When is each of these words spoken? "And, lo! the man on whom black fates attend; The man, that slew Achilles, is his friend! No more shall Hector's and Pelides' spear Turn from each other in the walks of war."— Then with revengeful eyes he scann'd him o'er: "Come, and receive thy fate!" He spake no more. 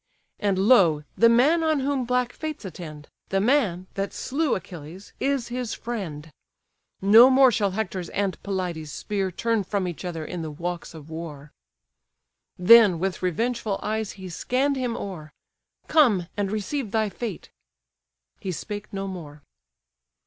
"And, 0.39 0.57
lo! 0.57 1.03
the 1.15 1.29
man 1.29 1.61
on 1.61 1.81
whom 1.81 2.05
black 2.05 2.33
fates 2.33 2.65
attend; 2.65 3.07
The 3.29 3.39
man, 3.39 3.85
that 3.93 4.13
slew 4.15 4.55
Achilles, 4.55 5.13
is 5.19 5.49
his 5.49 5.75
friend! 5.75 6.31
No 7.03 7.29
more 7.29 7.51
shall 7.51 7.69
Hector's 7.77 8.09
and 8.09 8.41
Pelides' 8.41 8.91
spear 8.91 9.29
Turn 9.29 9.63
from 9.63 9.87
each 9.87 10.03
other 10.03 10.25
in 10.25 10.41
the 10.41 10.49
walks 10.49 10.95
of 10.95 11.11
war."— 11.11 11.51
Then 12.57 12.97
with 12.97 13.21
revengeful 13.21 13.79
eyes 13.83 14.13
he 14.13 14.27
scann'd 14.27 14.75
him 14.75 14.97
o'er: 14.97 15.31
"Come, 15.87 16.25
and 16.35 16.49
receive 16.51 16.89
thy 16.89 17.07
fate!" 17.09 17.51
He 18.39 18.51
spake 18.51 18.91
no 18.91 19.05
more. 19.07 19.43